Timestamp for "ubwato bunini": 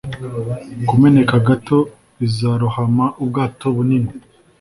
3.21-4.09